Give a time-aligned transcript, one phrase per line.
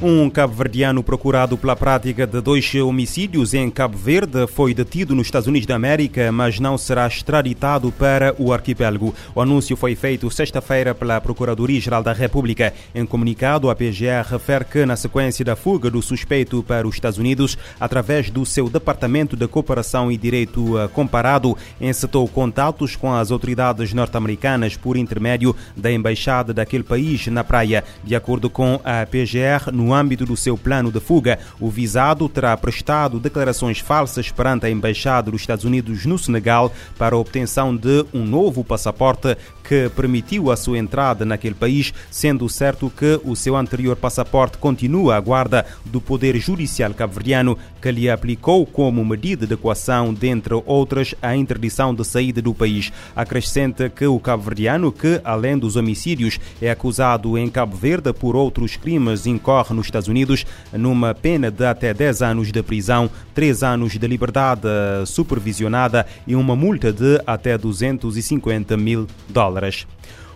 [0.00, 5.48] Um cabo-verdiano procurado pela prática de dois homicídios em Cabo Verde foi detido nos Estados
[5.48, 9.12] Unidos da América, mas não será extraditado para o arquipélago.
[9.34, 12.72] O anúncio foi feito sexta-feira pela Procuradoria-Geral da República.
[12.94, 17.18] Em comunicado, a PGR refere que, na sequência da fuga do suspeito para os Estados
[17.18, 23.32] Unidos, através do seu Departamento de Cooperação e Direito eh, Comparado, encetou contatos com as
[23.32, 27.82] autoridades norte-americanas por intermédio da embaixada daquele país na praia.
[28.04, 32.28] De acordo com a PGR, no no âmbito do seu plano de fuga, o visado
[32.28, 37.74] terá prestado declarações falsas perante a Embaixada dos Estados Unidos no Senegal para a obtenção
[37.74, 39.34] de um novo passaporte
[39.64, 45.16] que permitiu a sua entrada naquele país, sendo certo que o seu anterior passaporte continua
[45.16, 51.14] à guarda do Poder Judicial cabo-verdiano, que lhe aplicou como medida de coação, dentre outras,
[51.20, 52.90] a interdição de saída do país.
[53.14, 58.76] Acrescenta que o cabo-verdiano, que além dos homicídios é acusado em Cabo Verde por outros
[58.76, 63.92] crimes, incorre nos Estados Unidos numa pena de até 10 anos de prisão, 3 anos
[63.96, 64.68] de liberdade
[65.06, 69.86] supervisionada e uma multa de até 250 mil dólares.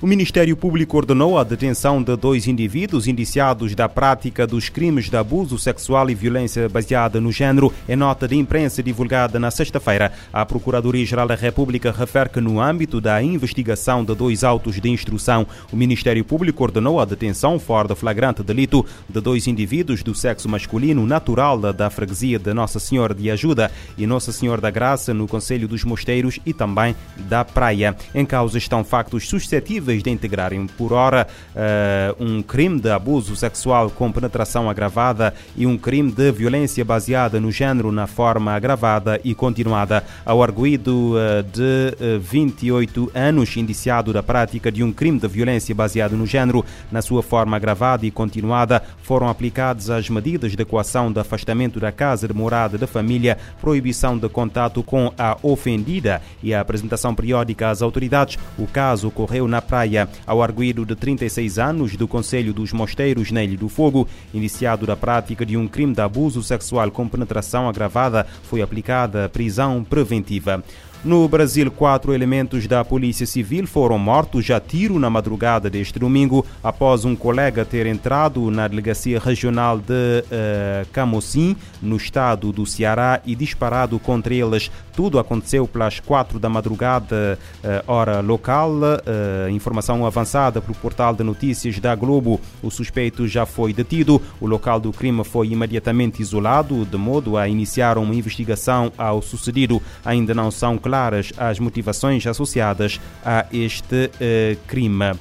[0.00, 5.16] O Ministério Público ordenou a detenção de dois indivíduos indiciados da prática dos crimes de
[5.16, 10.12] abuso sexual e violência baseada no género, em nota de imprensa divulgada na sexta-feira.
[10.32, 15.44] A Procuradoria-Geral da República refere que, no âmbito da investigação de dois autos de instrução,
[15.72, 20.48] o Ministério Público ordenou a detenção fora de flagrante delito de dois indivíduos do sexo
[20.48, 25.26] masculino natural da freguesia de Nossa Senhora de Ajuda e Nossa Senhora da Graça, no
[25.26, 27.96] Conselho dos Mosteiros e também da Praia.
[28.14, 33.90] Em causa estão factos suscetíveis de integrarem por hora uh, um crime de abuso sexual
[33.90, 39.34] com penetração agravada e um crime de violência baseada no género na forma agravada e
[39.34, 40.04] continuada.
[40.24, 45.74] Ao arguído uh, de uh, 28 anos, indiciado da prática de um crime de violência
[45.74, 51.10] baseado no género na sua forma agravada e continuada, foram aplicadas as medidas de coação
[51.10, 56.52] de afastamento da casa de morada da família, proibição de contato com a ofendida e
[56.52, 58.38] a apresentação periódica às autoridades.
[58.58, 63.30] O caso ocorreu na praia praia ao arguído de 36 anos do Conselho dos Mosteiros
[63.30, 67.68] na Ilha do Fogo, iniciado da prática de um crime de abuso sexual com penetração
[67.68, 70.64] agravada, foi aplicada prisão preventiva.
[71.04, 76.44] No Brasil, quatro elementos da Polícia Civil foram mortos a tiro na madrugada deste domingo,
[76.62, 83.20] após um colega ter entrado na Delegacia Regional de uh, Camocim, no estado do Ceará,
[83.24, 84.72] e disparado contra eles.
[84.92, 88.72] Tudo aconteceu pelas quatro da madrugada, uh, hora local.
[88.72, 92.40] Uh, informação avançada pelo portal de notícias da Globo.
[92.60, 94.20] O suspeito já foi detido.
[94.40, 99.80] O local do crime foi imediatamente isolado, de modo a iniciar uma investigação ao sucedido.
[100.04, 105.12] Ainda não são claras as motivações associadas a este uh, crime.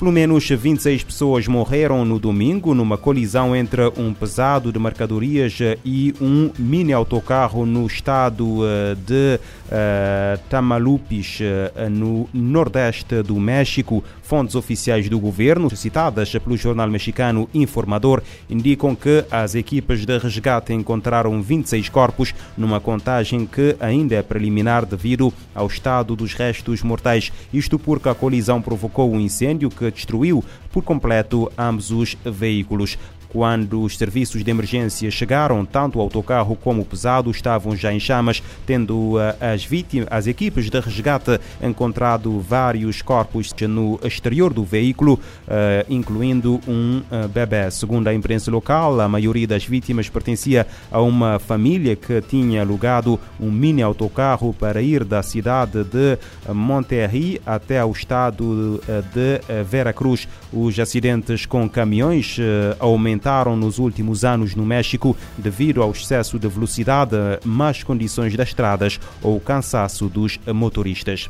[0.00, 6.14] Pelo menos 26 pessoas morreram no domingo numa colisão entre um pesado de mercadorias e
[6.18, 14.02] um mini autocarro no estado eh, de uh, Tamalupis, uh, no nordeste do México.
[14.22, 20.72] Fontes oficiais do governo, citadas pelo jornal mexicano Informador, indicam que as equipas de resgate
[20.72, 27.32] encontraram 26 corpos numa contagem que ainda é preliminar devido ao estado dos restos mortais.
[27.52, 32.98] Isto porque a colisão provocou um incêndio que destruiu por completo ambos os veículos.
[33.32, 38.00] Quando os serviços de emergência chegaram, tanto o autocarro como o pesado estavam já em
[38.00, 44.64] chamas, tendo eh, as vítimas, as equipes de resgate encontrado vários corpos no exterior do
[44.64, 47.70] veículo, eh, incluindo um eh, bebê.
[47.70, 53.18] Segundo a imprensa local, a maioria das vítimas pertencia a uma família que tinha alugado
[53.38, 56.18] um mini autocarro para ir da cidade de
[56.52, 58.82] Monterrey até ao estado
[59.14, 60.26] de Veracruz.
[60.52, 62.36] Os acidentes com caminhões
[62.80, 68.48] aumentaram aumentaram nos últimos anos no México devido ao excesso de velocidade, más condições das
[68.48, 71.28] estradas ou cansaço dos motoristas.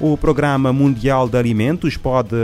[0.00, 2.34] O Programa Mundial de Alimentos pode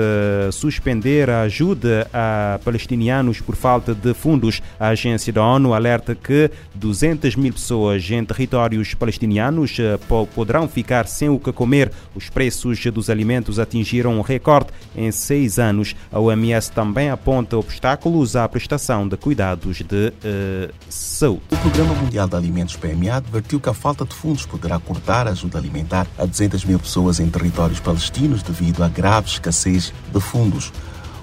[0.52, 4.62] suspender a ajuda a palestinianos por falta de fundos.
[4.78, 9.98] A agência da ONU alerta que 200 mil pessoas em territórios palestinianos eh,
[10.32, 11.90] poderão ficar sem o que comer.
[12.14, 15.96] Os preços dos alimentos atingiram um recorde em seis anos.
[16.12, 21.42] A OMS também aponta obstáculos à prestação de cuidados de uh, saúde.
[21.50, 25.30] O Programa Mundial de Alimentos PMA advertiu que a falta de fundos poderá cortar a
[25.30, 30.70] ajuda alimentar a 200 mil pessoas em territórios palestinos devido à grave escassez de fundos.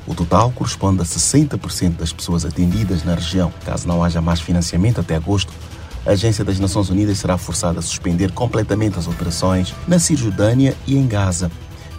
[0.07, 3.53] O total corresponde a 60% das pessoas atendidas na região.
[3.63, 5.53] Caso não haja mais financiamento até agosto,
[6.05, 10.97] a Agência das Nações Unidas será forçada a suspender completamente as operações na Cisjordânia e
[10.97, 11.51] em Gaza.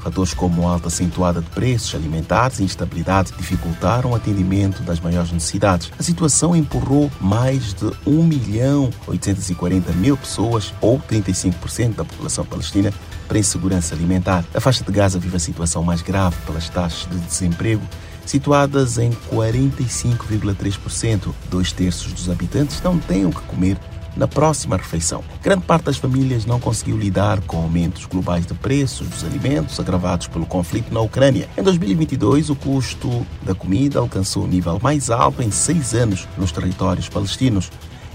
[0.02, 5.90] Fatores como alta acentuada de preços alimentares e instabilidade dificultaram o atendimento das maiores necessidades.
[5.98, 12.92] A situação empurrou mais de 1 milhão 840 mil pessoas, ou 35% da população palestina,
[13.26, 14.44] para insegurança alimentar.
[14.54, 17.82] A faixa de Gaza vive a situação mais grave pelas taxas de desemprego
[18.24, 21.32] situadas em 45,3%.
[21.50, 23.78] Dois terços dos habitantes não têm o que comer
[24.18, 25.22] na próxima refeição.
[25.42, 30.26] Grande parte das famílias não conseguiu lidar com aumentos globais de preços dos alimentos agravados
[30.26, 31.48] pelo conflito na Ucrânia.
[31.56, 36.50] Em 2022, o custo da comida alcançou o nível mais alto em seis anos nos
[36.50, 37.70] territórios palestinos.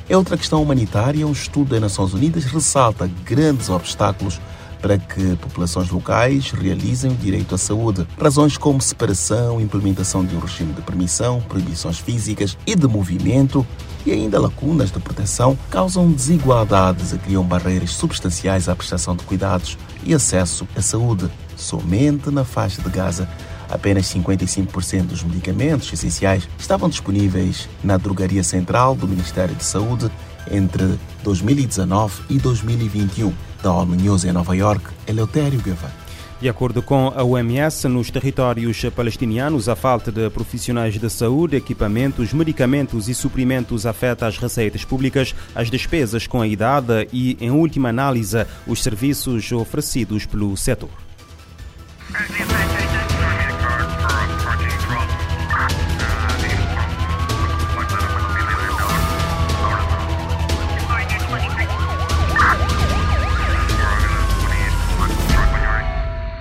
[0.09, 1.25] É outra questão humanitária.
[1.25, 4.41] Um estudo das Nações Unidas ressalta grandes obstáculos
[4.83, 8.06] para que populações locais realizem o direito à saúde.
[8.19, 13.65] Razões como separação, implementação de um regime de permissão, proibições físicas e de movimento
[14.06, 19.77] e ainda lacunas de proteção causam desigualdades e criam barreiras substanciais à prestação de cuidados
[20.03, 21.30] e acesso à saúde.
[21.56, 23.30] Somente na faixa de Gaza,
[23.69, 30.12] apenas 55% dos medicamentos essenciais estavam disponíveis na drogaria central do Ministério de Saúde
[30.51, 33.34] entre 2019 e 2021.
[33.62, 36.04] Da ONU News em Nova York, Eleutério Guevara.
[36.44, 42.34] De acordo com a OMS, nos territórios palestinianos, a falta de profissionais de saúde, equipamentos,
[42.34, 47.88] medicamentos e suprimentos afeta as receitas públicas, as despesas com a idade e, em última
[47.88, 50.90] análise, os serviços oferecidos pelo setor.